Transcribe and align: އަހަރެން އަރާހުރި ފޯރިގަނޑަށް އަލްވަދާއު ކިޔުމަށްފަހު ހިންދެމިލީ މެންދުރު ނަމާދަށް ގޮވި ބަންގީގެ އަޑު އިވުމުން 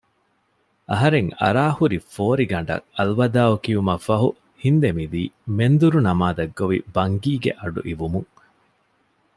އަހަރެން 0.91 1.29
އަރާހުރި 1.41 1.97
ފޯރިގަނޑަށް 2.13 2.85
އަލްވަދާއު 2.97 3.55
ކިޔުމަށްފަހު 3.65 4.29
ހިންދެމިލީ 4.63 5.21
މެންދުރު 5.57 5.99
ނަމާދަށް 6.07 6.55
ގޮވި 6.57 6.77
ބަންގީގެ 6.95 7.51
އަޑު 7.59 7.81
އިވުމުން 7.87 8.29